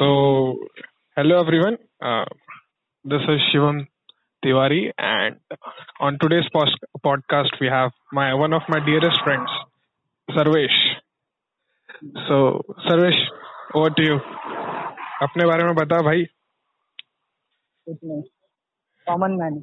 [0.00, 0.56] So,
[1.16, 1.76] hello everyone.
[2.00, 2.24] Uh,
[3.04, 3.86] this is Shivam
[4.42, 5.36] Tiwari, and
[6.00, 9.50] on today's pos- podcast, we have my one of my dearest friends,
[10.28, 10.78] Sarvesh.
[12.28, 13.20] So, Sarvesh,
[13.74, 14.18] over to you.
[15.22, 16.24] अपने बारे में बता भाई
[17.86, 18.22] कुछ नहीं
[19.06, 19.54] common man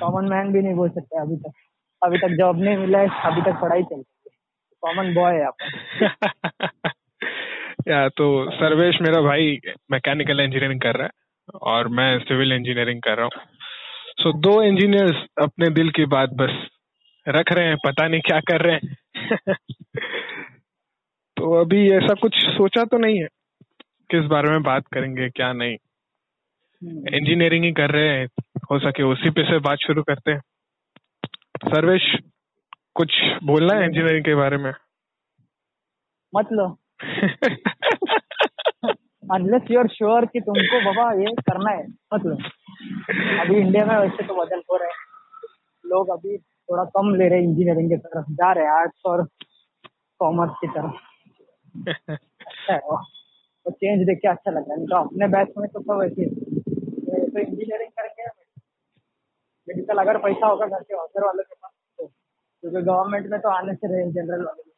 [0.00, 1.52] common man भी नहीं बोल सकते अभी तक
[2.02, 4.32] अभी तक जॉब नहीं मिला है अभी तक पढ़ाई चल रही है
[4.82, 6.88] कॉमन बॉय है अपन
[7.87, 9.59] या तो सर्वेश मेरा भाई
[9.91, 11.11] मैकेनिकल इंजीनियरिंग कर रहा है
[11.61, 13.31] और मैं सिविल इंजीनियरिंग कर रहा हूँ।
[14.19, 16.67] सो so, दो इंजीनियर्स अपने दिल की बात बस
[17.27, 18.97] रख रहे हैं पता नहीं क्या कर रहे हैं।
[21.37, 23.27] तो अभी ऐसा कुछ सोचा तो नहीं है
[24.11, 25.77] किस बारे में बात करेंगे क्या नहीं।
[26.83, 28.27] हम्म, इंजीनियरिंग ही कर रहे हैं
[28.71, 30.41] हो सके उसी पे से बात शुरू करते हैं।
[31.65, 32.17] सर्वेश
[32.95, 34.71] कुछ बोलना है इंजीनियरिंग के बारे में?
[36.35, 36.77] मत लो।
[39.31, 42.37] अनलेस यू आर श्योर कि तुमको बाबा ये करना है मतलब
[43.41, 44.95] अभी इंडिया में वैसे तो बदल हो रहे है।
[45.85, 49.23] लोग अभी थोड़ा कम ले रहे हैं इंजीनियरिंग की तरफ़, जा रहे हैं आर्ट्स और
[50.21, 50.95] कॉमर्स की तरफ़।
[51.75, 52.97] अच्छा है वो।
[53.65, 56.25] वो चेंज देख के अच्छा लग रहा है। तो अपने बैच में तो सब ऐसे
[56.25, 58.27] तो इंजीनियरिंग करके
[59.67, 63.49] मेडिकल अगर पैसा होगा घर के ऑफ़र वालों के पास तो क्योंकि गवर्नमेंट में तो
[63.49, 64.70] आने से रहे जनरल वाले।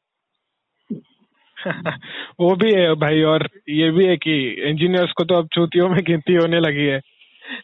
[2.40, 6.04] वो भी है भाई और ये भी है कि इंजीनियर्स को तो अब चूतियों में
[6.04, 7.02] गिनती होने लगी है।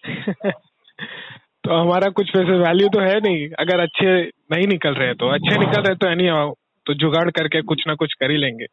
[1.63, 5.57] तो हमारा कुछ वैसे वैल्यू तो है नहीं। अगर अच्छे नहीं निकल रहे तो अच्छे
[5.57, 6.53] निकल रहे तो एनी हाउ
[6.85, 8.65] तो जुगाड़ करके कुछ ना कुछ कर ही लेंगे।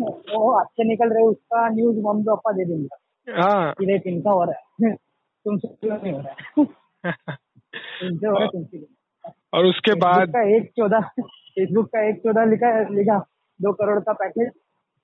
[0.00, 2.88] वो अच्छे निकल रहे उसका न्यूज़ मम्मी पापा दे देंगे।
[3.32, 3.74] हाँ।
[4.06, 4.94] इनका हो रहा है।
[5.44, 6.64] तुमसे क्यों नहीं हो रहा है।
[7.76, 8.86] तुमसे हो रहा है तुमसे।
[9.54, 13.26] और उसके बाद का एक चौदह फेसबुक का एक चौदह लिखा लिखा।
[13.62, 14.50] दो करोड़ का पैकेज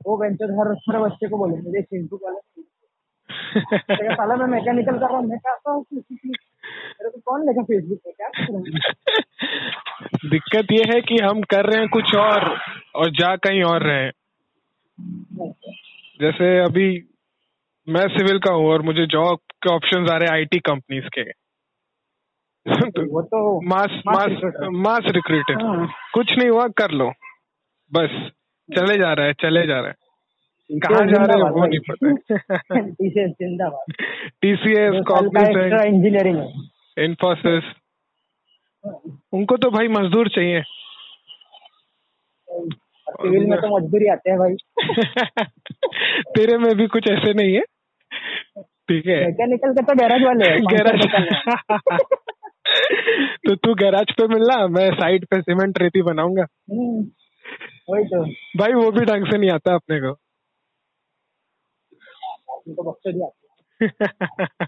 [0.06, 2.62] वो वेंचर हर हर बच्चे को बोले देख फेसबुक वाले
[4.15, 8.12] साला मैं मैकेनिकल कर रहा हूँ मैं कहता हूँ मेरे को कौन लेगा फेसबुक पे?
[8.12, 8.28] क्या?
[10.31, 12.59] दिक्कत ये है कि हम कर रहे हैं कुछ और
[12.94, 14.12] और जा कहीं और रहे हैं।
[16.21, 16.88] जैसे अभी
[17.88, 21.22] मैं सिविल का हूँ और मुझे जॉब के ऑप्शंस आ रहे हैं आईटी कंपनीज़ के।
[23.03, 24.31] वो तो मास मास
[24.87, 27.12] मास रिक्रूटेड हाँ। कुछ नहीं हुआ कर लो।
[27.93, 28.31] बस।
[28.76, 29.94] चले जा रहा है चले जा रहा है।
[30.70, 33.92] कहाँ जा रहे हैं वो नहीं पता। टीसीएस जिंदाबाद।
[34.42, 36.38] टीसीएस दो साल का एक्स्ट्रा कॉग्निसेंट इंजीनियरिंग
[36.98, 37.72] इन्फोसिस
[39.34, 40.62] उनको तो भाई मजदूर चाहिए।
[43.10, 44.54] सिविल में तो मजदूरी आते हैं भाई।
[46.37, 47.62] तेरे में भी कुछ ऐसे नहीं है।
[48.60, 51.00] ठीक है। मैकेनिकल के तो गैराज वाले हैं गैराज।
[53.47, 57.02] तो तू गैराज पे मिलना मैं साइड पे सीमेंट रेती बनाऊँगा। हम्म,
[57.91, 58.25] वही तो।
[58.59, 60.17] भाई वो भी ढंग से नहीं आता अपने को।
[62.67, 63.28] उनको दिया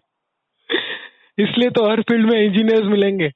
[1.38, 3.31] इसलिए तो हर फ़ील्ड में इंजीनियर्स मिलेंगे।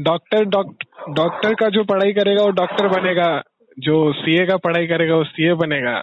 [0.00, 3.42] डॉक्टर डॉक्टर डॉक्टर का जो पढ़ाई करेगा वो डॉक्टर बनेगा।
[3.78, 6.02] जो सीए का पढ़ाई करेगा वो सीए बनेगा।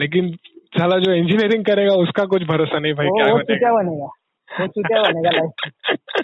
[0.00, 0.30] लेकिन
[0.76, 4.66] साला जो इंजीनियरिंग करेगा उसका कुछ भरोसा नहीं भाई वो क्या वो बनेगा?
[4.66, 6.22] चूतिया बनेगा बनेगा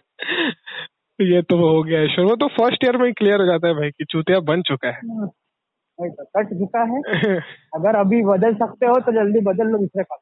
[1.34, 3.68] ये तो हो गया है शुरू वो तो फ़र्स्ट ईयर में ही क्लियर हो जाता
[3.68, 5.26] है भाई कि चूतिया बन चुका है। तो
[6.00, 7.02] कट चुका है।
[7.74, 10.16] अगर अभी बदल सकते हो तो जल्दी बदल लो दूसरे का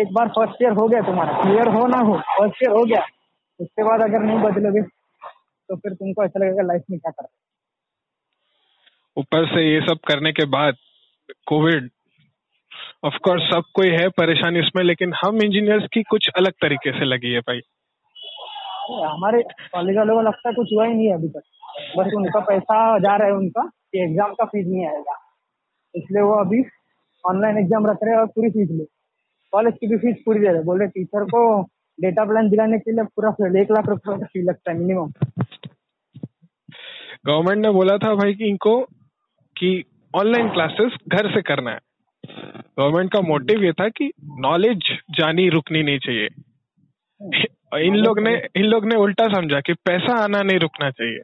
[0.00, 2.18] एक बार फ़र्स्ट ईयर हो गया तुम्हारा। क्लियर हो ना हो?
[2.18, 3.06] फ़र्स्ट ईयर हो गया।
[3.60, 4.82] उसके बाद अगर नहीं बदलोगे
[5.68, 7.26] तो फिर तुमको ऐसा लगेगा लाइफ में क्या कर
[9.16, 10.74] ऊपर से ये सब करने के बाद
[11.46, 11.90] कोविड
[13.04, 17.04] ऑफ़ कोर्स सब कोई है परेशानी इसमें लेकिन हम इंजीनियर्स की कुछ अलग तरीके से
[17.04, 17.60] लगी है भाई।
[19.04, 21.42] हमारे कॉलेज वालों को लगता है कुछ हुआ ही नहीं है अभी तक।
[21.98, 25.16] बस उनका पैसा जा रहा है उनका। कि एग्ज़ाम का फ़ीस नहीं आएगा।
[25.94, 26.60] इसलिए वो अभी
[27.24, 28.84] ऑनलाइन एग्ज़ाम रख रहे हैं और पूरी फ़ीस ले
[29.52, 31.40] कॉलेज की भी फ़ीस पूरी दे रहे हैं। बोले टीचर को
[31.98, 35.12] डेटा प्लान दिलाने के लिए पूरा एक लाख रुपए का फ़ी लगता है मिनिमम
[37.26, 38.80] गवर्नमेंट ने बोला था भाई कि इनको
[39.56, 39.70] कि
[40.14, 41.78] ऑनलाइन क्लासेस घर से करना है।
[42.78, 46.28] गवर्नमेंट का मोटिव ये था कि नॉलेज जानी रुकनी नहीं चाहिए।
[47.86, 51.22] इन लोग ने इन लोग ने उल्टा समझा कि पैसा आना नहीं रुकना चाहिए।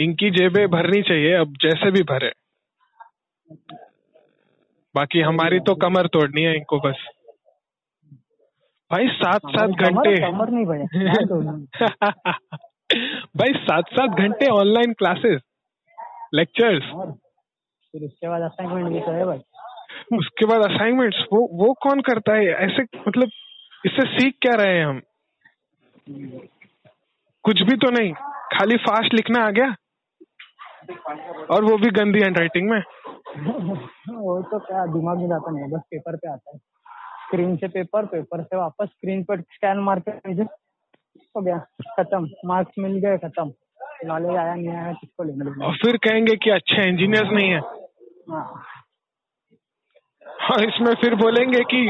[0.00, 2.32] इनकी जेबें भरनी चाहिए अब जैसे भी भरे।
[4.94, 7.04] बाकी हमारी तो कमर तोड़नी है इनको बस।
[8.90, 10.86] भाई सात सात घंटे कमर कमर नहीं भैया
[13.36, 15.40] भाई सात सात घंटे ऑनलाइन क्लासेस
[16.34, 16.84] लेक्चर्स
[17.92, 19.38] फिर उसके बाद असाइनमेंट भी तो है भाई।
[20.18, 22.46] उसके बाद असाइनमेंट्स वो वो कौन करता है?
[22.46, 23.30] ऐसे मतलब
[23.86, 25.00] इससे सीख क्या रहे हैं हम?
[27.44, 28.12] कुछ भी तो नहीं
[28.54, 29.74] खाली फास्ट लिखना आ गया?
[31.50, 32.80] और वो भी गंदी हैंड राइटिंग में?
[34.16, 36.58] वो तो क्या दिमाग में जाता नहीं है, बस पेपर पे आता है।
[37.26, 40.42] स्क्रीन से पेपर पेपर से वापस स्क्रीन पर स्कैन मार के भेजे।
[41.36, 41.58] हो गया
[41.98, 43.52] खत्म। मार्क्स मिल गए खत्म।
[44.04, 47.60] नॉलेज आया नहीं आया किसको लेने और फिर कहेंगे कि अच्छे इंजीनियर्स नहीं है।
[48.30, 48.62] हाँ।
[50.50, 51.80] और इसमें फिर बोलेंगे कि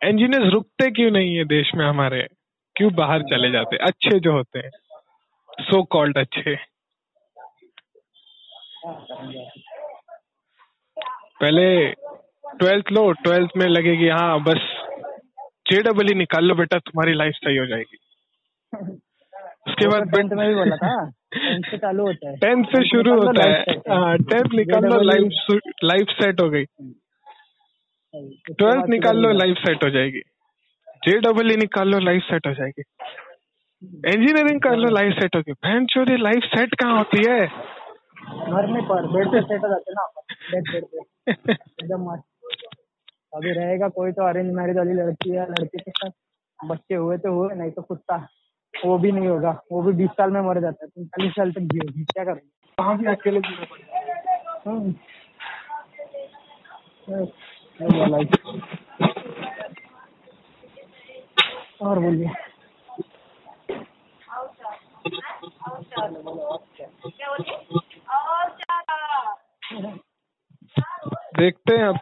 [0.00, 2.26] इंजीनियर्स रुकते क्यों नहीं है देश में हमारे?
[2.76, 3.76] क्यों बाहर चले जाते?
[3.76, 4.70] अच्छे जो होते हैं
[5.60, 6.56] सो कॉल्ड अच्छे।
[11.40, 11.90] पहले
[12.58, 14.86] ट्वेल्थ लो ट्वेल्थ में लगेगी हाँ बस
[15.40, 17.96] जे डबल ही निकाल लो बेटा तुम्हारी लाइफ सही हो जाएगी।
[19.68, 22.88] उसके बाद तो टेंथ में भी बोला था टेंथ से चालू होता है। टेंथ से
[22.88, 26.64] शुरू लो होता है। life set है। टेंथ निकाल लो लाइफ लाइफ सेट हो गई।
[28.54, 30.20] ट्वेल्थ निकाल लो लाइफ सेट हो जाएगी।
[31.04, 32.82] जे डबल ही निकाल लो लाइफ सेट हो जाएगी।
[33.84, 37.70] इंजीनियरिंग कर लो लाइफ सेट होगी बहन चोरी लाइफ सेट कहाँ होती है?
[38.52, 42.24] मरने पर बेड पे सेट हो जाते ना अपन बेड बेड पे एकदम मस्त.
[43.34, 46.10] अभी रहेगा कोई तो अरेंज मैरिज वाली लड़की या लड़के के साथ.
[46.60, 48.16] बच्चे हुए तो हुए नहीं तो कुत्ता.
[48.74, 49.50] वो भी नहीं होगा.
[49.72, 50.88] वो भी बीस साल में मर जाता है.
[50.88, 52.04] तुम चालीस साल तक जियोगी.
[52.04, 52.48] क्या करोगे?
[52.78, 54.70] वहाँ भी अकेले जीना पड़ेगा?
[54.70, 54.94] हम्म।
[57.10, 58.18] ये बोला
[61.82, 62.28] और बोलिए
[71.36, 71.98] देखते हैं अब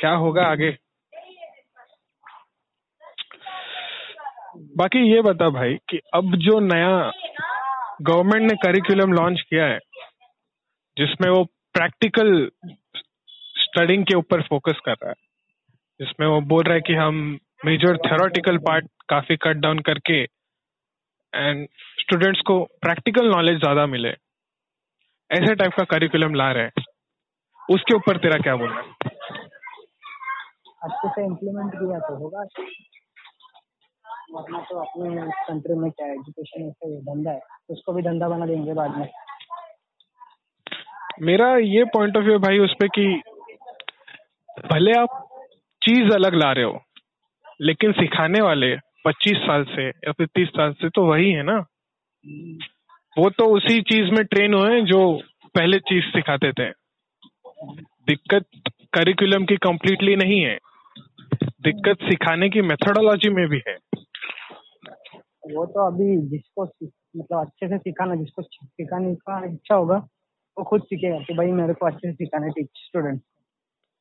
[0.00, 0.70] क्या होगा आगे।
[4.76, 6.90] बाकी ये बता भाई कि अब जो नया
[8.02, 9.78] गवर्नमेंट ने करिकुलम लॉन्च किया है,
[10.96, 12.50] जिसमें वो प्रैक्टिकल
[13.56, 15.14] स्टडिंग के ऊपर फोकस कर रहा है,
[16.00, 20.22] जिसमें वो बोल रहा है कि हम मेजर थेरोटिकल पार्ट काफ़ी कट डाउन करके
[21.32, 21.66] एंड
[22.00, 24.10] स्टूडेंट्स को प्रैक्टिकल नॉलेज ज़्यादा मिले।
[25.30, 26.84] ऐसे टाइप का करिकुलम ला रहे हैं।
[27.74, 28.92] उसके ऊपर तेरा क्या बोलना है?
[30.82, 32.42] अच्छे से इम्प्लीमेंट किया तो होगा।
[34.32, 37.40] वरना तो अपने कंट्री में क्या एजुकेशन ऐसे धंधा है
[37.70, 39.08] उसको भी धंधा बना देंगे बाद में।
[41.22, 43.06] मेरा ये पॉइंट ऑफ़ व्यू भाई उस पर कि
[44.72, 45.22] भले आप
[45.82, 46.80] चीज़ अलग ला रहे हो
[47.60, 51.58] लेकिन सिखाने वाले 25 साल से या फिर 30 साल से तो वही है ना।
[53.18, 55.20] वो तो उसी चीज़ में ट्रेन हुए हैं जो
[55.54, 56.70] पहले चीज़ सिखाते थे
[58.08, 58.44] दिक्कत
[58.92, 60.58] करिकुलम की कंप्लीटली नहीं है
[61.42, 63.76] दिक्कत सिखाने की मेथोडोलॉजी में भी है
[65.54, 66.64] वो तो अभी जिसको
[67.16, 69.96] मतलब अच्छे से सिखाना जिसको सिखाने का इच्छा होगा
[70.58, 73.22] वो खुद सीखेगा कि भाई मेरे को अच्छे से सिखाना टीच स्टूडेंट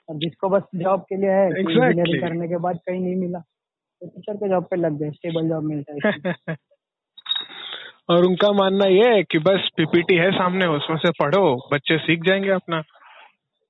[0.10, 1.72] और जिसको बस जॉब के लिए है Exactly.
[1.72, 5.50] इंजीनियरिंग करने के बाद कहीं नहीं मिला तो टीचर के जॉब पे लग गए स्टेबल
[5.50, 6.56] जॉब मिलता है।
[8.10, 12.24] और उनका मानना यह है कि बस पीपीटी है सामने, उसमें से पढ़ो, बच्चे सीख
[12.24, 12.84] जाएँगे अपना।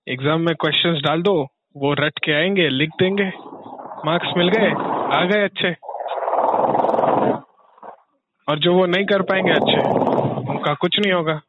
[0.07, 1.47] एग्ज़ाम में क्वेश्चंस डाल दो,
[1.77, 3.31] वो रट के आएँगे, लिख देंगे।
[4.05, 4.69] मार्क्स मिल गए,
[5.17, 5.71] आ गए अच्छे।
[8.47, 9.89] और जो वो नहीं कर पाएँगे अच्छे,
[10.51, 11.41] उनका कुछ नहीं होगा।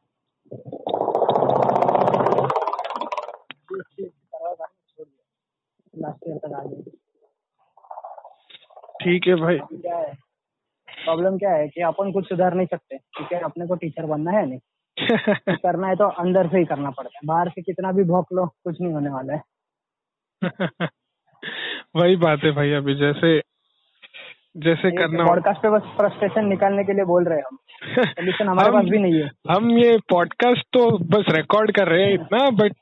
[9.03, 9.59] ठीक है भाई।
[11.07, 14.47] प्रॉब्लम क्या है कि अपन कुछ सुधार नहीं सकते क्योंकि अपने को टीचर बनना है
[14.47, 14.59] नहीं।
[15.57, 18.47] करना है तो अंदर से ही करना पड़ता है। बाहर से कितना भी भौंक लो
[18.47, 19.43] कुछ नहीं होने वाला है।
[21.97, 23.39] वही बात है भाई अभी जैसे
[24.57, 27.59] जैसे करना पॉडकास्ट पे बस फ्रस्ट्रेशन निकालने के लिए बोल रहे हैं हम।
[28.05, 32.15] सोल्यूशन हमारे पास भी नहीं है। हम ये पॉडकास्ट तो बस रिकॉर्ड कर रहे हैं
[32.15, 32.73] इतना बट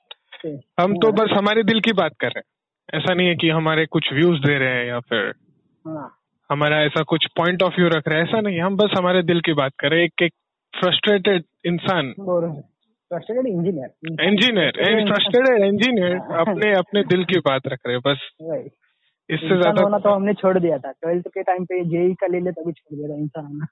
[0.80, 3.86] हम तो बस हमारे दिल की बात कर रहे हैं। ऐसा नहीं है कि हमारे
[3.86, 5.32] कुछ व्यूज़ दे रहे हैं या फिर
[5.86, 6.08] हाँ।
[6.50, 9.40] हमारा ऐसा कुछ पॉइंट ऑफ़ व्यू रख रहे हैं। ऐसा नहीं हम बस हमारे दिल
[9.40, 10.32] की बात कर। रहे एक एक
[10.74, 12.12] फ्रस्ट्रेटेड इंसान।
[13.10, 14.72] Frustrated engineer engineer
[15.06, 18.28] frustrated engineer अपने अपने दिल की बात रख रहे हैं बस।
[19.30, 22.40] इससे ज़्यादा होना तो हमने छोड़ दिया था। ट्वेल्थ के टाइम पे जेई का ले
[22.40, 23.66] ले तभी छोड़ दिया था इंसान होना।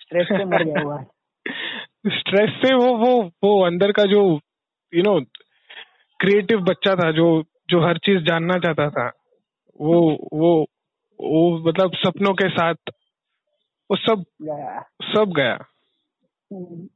[0.00, 1.04] स्ट्रेस से मर गया हुआ।
[2.18, 3.12] स्ट्रेस से वो वो
[3.44, 4.22] वो अंदर का जो
[4.92, 5.20] यू नो
[6.20, 7.26] क्रिएटिव बच्चा था जो
[7.70, 9.06] जो हर चीज़ जानना चाहता था
[9.80, 10.00] वो
[10.32, 10.66] वो
[11.20, 12.74] वो मतलब सपनों के साथ
[13.90, 15.58] वो सब गया। सब गया।
[16.52, 16.88] हम्म,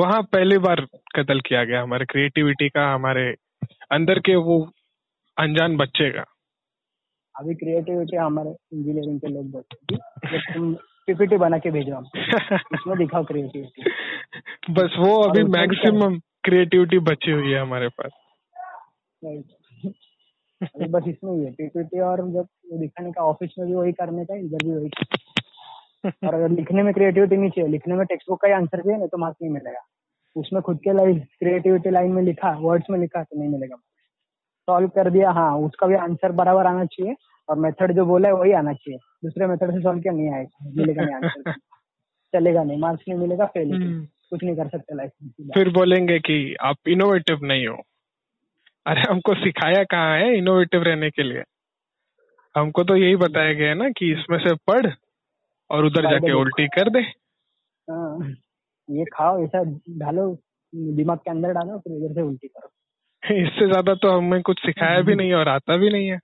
[0.00, 0.80] वहाँ पहली बार
[1.16, 3.34] कत्ल किया गया हमारे क्रिएटिविटी का हमारे
[3.92, 4.70] अंदर के वो
[5.38, 6.24] अनजान बच्चे का।
[7.36, 10.74] अभी क्रिएटिविटी हमारे इंजीनियरिंग के लोग बोलते हैं।
[11.06, 11.96] पीपीटी बना के भेजो
[12.74, 13.82] उसमें दिखाओ क्रिएटिविटी
[14.70, 18.10] बस वो अभी मैक्सिमम क्रिएटिविटी बची हुई है हमारे पास।
[20.62, 22.46] अभी बस इसमें ही है। पीपीटी और जब
[22.78, 24.90] दिखाने का ऑफ़िस में भी वही करने का इधर भी वही।
[26.26, 28.98] और अगर लिखने में क्रिएटिविटी नहीं चाहिए लिखने में टेक्स्ट बुक का ही आंसर चाहिए
[28.98, 29.80] नहीं तो मार्क्स नहीं मिलेगा।
[30.36, 33.76] उसमें खुद के लाइन क्रिएटिविटी लाइन में लिखा वर्ड्स में लिखा तो नहीं मिलेगा
[34.68, 37.14] सॉल्व कर दिया हाँ उसका भी आंसर बराबर आना चाहिए
[37.48, 40.70] और मेथड जो बोला है वही आना चाहिए। दूसरे मेथड से सॉल्व किया नहीं आएगा
[40.76, 41.52] मिलेगा नहीं आंसर
[42.32, 46.18] चलेगा नहीं मार्क्स नहीं मिलेगा फेल हम्म। कुछ नहीं कर सकते लाइफ में। फिर बोलेंगे
[46.18, 47.82] कि आप इनोवेटिव नहीं हो।
[48.88, 51.42] अरे हमको सिखाया कहाँ है इनोवेटिव रहने के लिए?
[52.56, 54.86] हमको तो यही बताया गया है ना कि इसमें से पढ़
[55.70, 57.00] और उधर जाके उल्टी कर दे।
[57.88, 58.34] हाँ,
[58.90, 60.38] ये खाओ ऐसा डालो
[60.74, 62.70] दिमाग के अंदर डालो फिर इधर से उल्टी करो।
[63.46, 66.18] इससे ज़्यादा तो हमें कुछ सिखाया भी नहीं और आता भी नहीं है।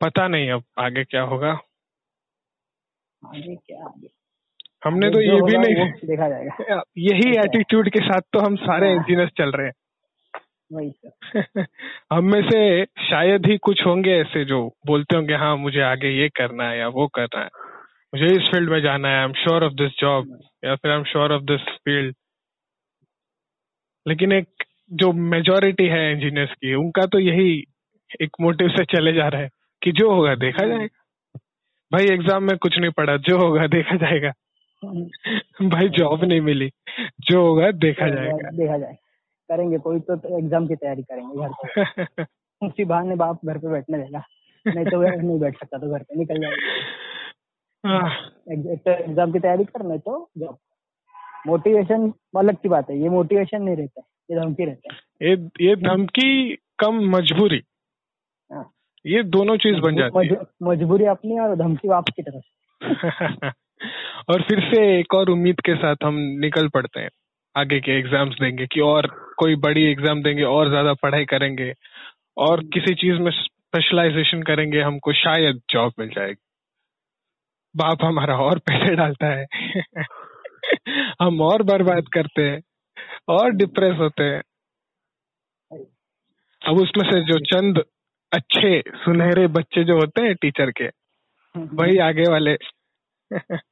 [0.00, 1.50] पता नहीं अब आगे क्या होगा।
[3.22, 4.17] आगे क्या आगे।
[4.84, 5.74] हमने तो ये भी नहीं
[6.06, 9.72] देखा जाएगा। यही एटीट्यूड के साथ तो हम सारे हाँ। इंजीनियर्स चल रहे हैं।
[10.72, 11.62] वही तो।
[12.16, 16.28] हम में से शायद ही कुछ होंगे ऐसे जो बोलते होंगे हाँ मुझे आगे ये
[16.28, 17.48] करना है या वो करना है।
[18.14, 20.98] मुझे इस फ़ील्ड में जाना है I am sure of this job या फिर I
[20.98, 22.14] am sure of this field
[24.06, 24.48] लेकिन एक
[24.92, 27.64] जो मेजोरिटी है इंजीनियर्स की उनका तो यही
[28.22, 29.48] एक मोटिव से चले जा रहा है
[29.82, 31.04] कि जो होगा देखा जाएगा।
[31.92, 34.32] भाई एग्ज़ाम में कुछ नहीं पढ़ा जो होगा देखा जाएगा।
[34.84, 36.70] भाई जॉब नहीं मिली।
[37.20, 38.96] जो होगा देखा जाएगा। देखा जाए
[39.48, 42.24] करेंगे कोई तो एग्ज़ाम की तैयारी करेंगे घर पे।
[42.66, 44.22] उसी बहाने बाप घर पे बैठने देगा।
[44.66, 46.72] नहीं तो वह नहीं बैठ सकता तो घर पे निकल जाएगा।
[47.88, 48.10] हाँ,
[48.52, 50.58] एक तो एग्ज़ाम की तैयारी कर नहीं तो जॉब
[51.46, 55.36] मोटिवेशन अलग की बात है ये मोटिवेशन नहीं रहता है ये धमकी रहता है। ये
[55.60, 57.62] ये धमकी कम मजबूरी।
[58.52, 58.72] हाँ।
[59.06, 62.44] ये दोनों चीज़ बन जाती है। मजबूरी अपनी और धमकी बाप की तरफ़
[64.28, 67.10] और फिर से एक और उम्मीद के साथ हम निकल पड़ते हैं
[67.56, 69.06] आगे के एग्ज़ाम्स देंगे कि और
[69.38, 71.72] कोई बड़ी एग्ज़ाम देंगे और ज़्यादा पढ़ाई करेंगे
[72.38, 76.42] और किसी चीज़ में स्पेशलाइजेशन करेंगे हमको शायद जॉब मिल जाएगी।
[77.76, 79.46] बाप हमारा और पैसे डालता है।
[81.22, 82.60] हम और बर्बाद करते हैं
[83.28, 84.42] और डिप्रेस होते हैं।
[86.62, 87.82] अब उसमें से जो चंद
[88.32, 90.88] अच्छे सुनहरे बच्चे जो होते हैं टीचर के
[91.54, 92.54] वही आगे वाले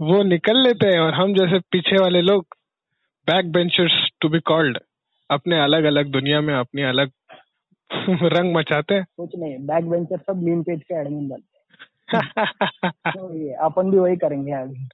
[0.00, 2.46] वो निकल लेते हैं और हम जैसे पीछे वाले लोग
[3.28, 4.78] back benchers to be called
[5.30, 7.10] अपने अलग अलग दुनिया में अपनी अलग
[8.32, 13.34] रंग मचाते हैं। कुछ नहीं बैक बेंचर सब मीम पेज के एडमिन बनते हैं तो
[13.34, 14.86] ये अपन भी वही करेंगे अभी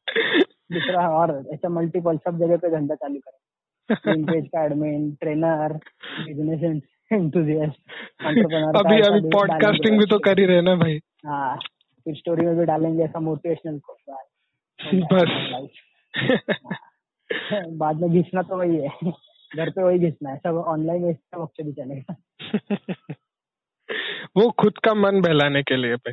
[0.72, 5.72] दूसरा और ऐसा मल्टीपल सब जगह पे धंधा चालू करेंगे मीम पेज का एडमिन ट्रेनर
[6.26, 7.80] बिज़नेस एंथुजियास्ट
[8.76, 11.58] अभी अभी पॉडकास्टिंग भी तो कर ही रहे ना भाई। हाँ।
[12.04, 13.80] फिर स्टोरी में भी डालेंगे ऐसा मोटिवेशनल
[15.12, 15.68] बस।
[17.78, 18.88] बाद में घिसना तो वही है।
[19.56, 22.16] घर पे वही घिसना है। सब ऑनलाइन इसका वक्त भी चलेगा।
[24.36, 26.12] वो खुद का मन बहलाने के लिए भाई।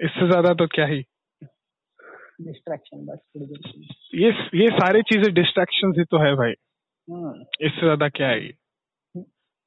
[0.00, 1.04] इससे ज़्यादा तो क्या ही।
[2.40, 3.18] डिस्ट्रैक्शन बस
[4.14, 6.52] ये ये सारी चीज़ें डिस्ट्रैक्शन ही तो है भाई।
[7.08, 8.52] हम्म। इससे ज़्यादा क्या है। ये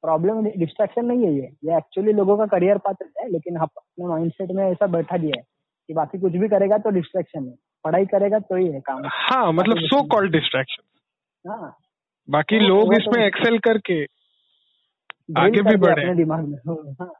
[0.02, 4.08] प्रॉब्लम डिस्ट्रैक्शन नहीं है ये। ये एक्चुअली लोगों का करियर पाथ है लेकिन हम अपने
[4.08, 5.44] माइंडसेट में ऐसा बैठा दिया है
[5.88, 9.54] कि बाकी कुछ भी करेगा तो डिस्ट्रैक्शन है। पढ़ाई करेगा तो ही है काम। हाँ
[9.54, 10.84] मतलब सो कॉल्ड डिस्ट्रैक्शन
[11.50, 11.78] हाँ।
[12.30, 14.04] बाकी वो- लोग तो- इसमें एक्सेल करके
[15.38, 17.14] आगे भी बढ़े। अपने दिमाग में। हाँ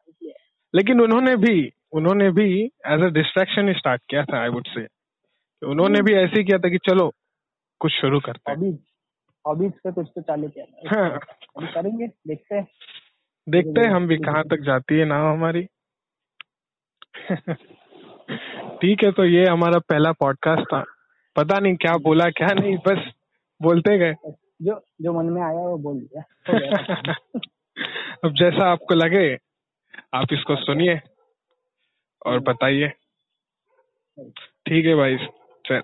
[0.76, 4.88] लेकिन उन्होंने भी उन्होंने भी एज अ डिस्ट्रैक्शन स्टार्ट किया था आई वुड से
[5.68, 7.12] उन्होंने भी ऐसे ही किया था कि चलो
[7.80, 8.58] कुछ शुरू करते हैं।
[9.48, 11.20] हॉबीज पे कुछ तो चालू किया हाँ।
[11.74, 12.68] करेंगे देखते हैं।
[13.50, 15.64] देखते हैं हम भी कहाँ तक जाती है नाव हमारी।
[18.82, 20.84] ठीक है तो ये हमारा पहला पॉडकास्ट था।
[21.36, 23.12] पता नहीं क्या बोला क्या नहीं बस
[23.62, 24.14] बोलते गए।
[24.62, 26.24] जो जो मन में आया वो बोल दिया।
[28.26, 29.38] अब जैसा आपको लगे
[30.14, 31.00] आप इसको सुनिए
[32.26, 32.88] और बताइए।
[34.66, 35.18] ठीक है भाई
[35.66, 35.82] चल।